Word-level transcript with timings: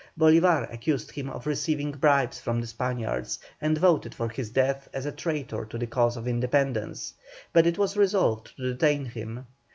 Bolívar 0.19 0.67
accused 0.73 1.11
him 1.11 1.29
of 1.29 1.45
receiving 1.45 1.91
bribes 1.91 2.39
from 2.39 2.59
the 2.59 2.65
Spaniards, 2.65 3.37
and 3.61 3.77
voted 3.77 4.15
for 4.15 4.29
his 4.29 4.49
death 4.49 4.89
as 4.95 5.05
a 5.05 5.11
traitor 5.11 5.63
to 5.65 5.77
the 5.77 5.85
cause 5.85 6.17
of 6.17 6.27
independence, 6.27 7.13
but 7.53 7.67
it 7.67 7.77
was 7.77 7.95
resolved 7.95 8.57
to 8.57 8.73
detain 8.73 9.05
him. 9.05 9.45